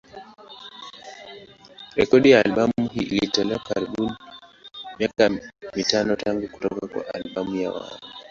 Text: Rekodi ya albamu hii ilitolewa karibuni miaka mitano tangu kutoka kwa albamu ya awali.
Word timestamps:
Rekodi 1.97 2.29
ya 2.31 2.43
albamu 2.45 2.89
hii 2.91 3.01
ilitolewa 3.01 3.59
karibuni 3.59 4.15
miaka 4.99 5.29
mitano 5.75 6.15
tangu 6.15 6.47
kutoka 6.47 6.87
kwa 6.87 7.13
albamu 7.13 7.55
ya 7.55 7.69
awali. 7.69 7.99